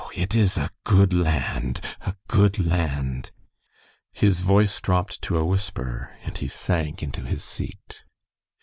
[0.15, 3.29] it is a good land, a good land!"
[4.11, 7.97] His voice dropped to a whisper, and he sank into his seat.